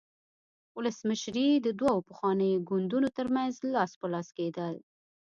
ولسمشري 0.77 1.49
د 1.65 1.67
دوو 1.79 2.05
پخوانیو 2.07 2.63
ګوندونو 2.69 3.07
ترمنځ 3.17 3.53
لاس 3.73 3.91
په 3.99 4.07
لاس 4.13 4.27
کېدل. 4.37 4.75